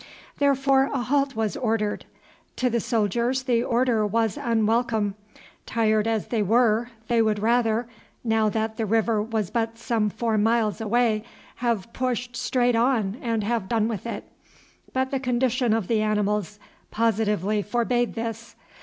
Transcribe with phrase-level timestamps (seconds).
[0.39, 2.05] Therefore a halt was ordered.
[2.55, 5.13] To the soldiers the order was unwelcome;
[5.67, 7.87] tired as they were, they would rather,
[8.23, 11.21] now that the river was but some four miles away,
[11.57, 14.23] have pushed straight on and have done with it.
[14.91, 16.57] But the condition of the animals
[16.89, 18.55] positively forbade this.